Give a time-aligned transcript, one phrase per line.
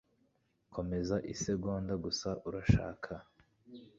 [0.75, 3.11] Komeza isegonda gusa, urashaka?